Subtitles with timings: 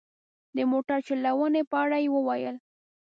[0.55, 2.55] د موټر چلونې په اړه یې وویل.